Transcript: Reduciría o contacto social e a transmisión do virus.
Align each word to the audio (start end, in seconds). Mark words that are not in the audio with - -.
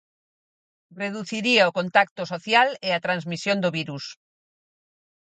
Reduciría 1.03 1.69
o 1.69 1.75
contacto 1.79 2.21
social 2.33 2.69
e 2.87 2.89
a 2.93 3.03
transmisión 3.05 3.57
do 3.63 3.73
virus. 3.79 4.05